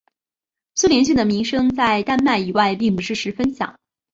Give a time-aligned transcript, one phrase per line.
[0.73, 3.77] 苏连逊的名声在丹麦以外并不是十分响。